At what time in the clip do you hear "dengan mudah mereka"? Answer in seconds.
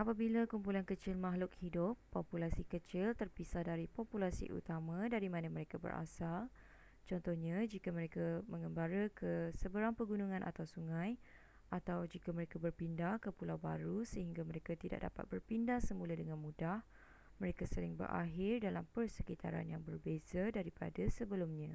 16.20-17.62